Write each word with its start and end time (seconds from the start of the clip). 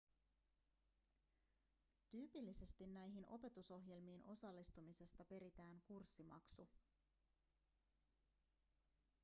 tyypillisesti 2.09 2.87
näihin 2.87 3.27
opetusohjelmiin 3.29 4.25
osallistumisesta 4.25 5.25
peritään 5.25 5.81
kurssimaksu 5.83 6.67